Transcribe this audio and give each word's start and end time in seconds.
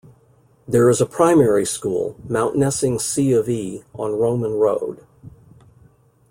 There 0.67 0.89
is 0.89 0.99
a 0.99 1.05
primary 1.05 1.63
school, 1.63 2.15
Mountnessing 2.27 2.97
C 2.99 3.33
of 3.33 3.47
E, 3.47 3.83
on 3.93 4.13
Roman 4.17 4.53
Road. 4.55 5.05